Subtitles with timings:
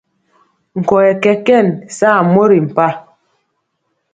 [0.79, 1.67] Nkɔyɛ kɛkɛn
[1.97, 2.87] saa mori mpa.